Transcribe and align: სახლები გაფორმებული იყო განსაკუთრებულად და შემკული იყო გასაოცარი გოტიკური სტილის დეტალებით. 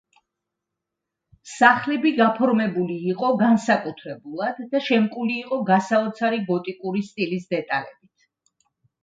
სახლები 1.49 2.11
გაფორმებული 2.19 2.95
იყო 3.11 3.29
განსაკუთრებულად 3.41 4.63
და 4.73 4.83
შემკული 4.87 5.37
იყო 5.43 5.61
გასაოცარი 5.69 6.43
გოტიკური 6.49 7.05
სტილის 7.13 7.47
დეტალებით. 7.55 8.27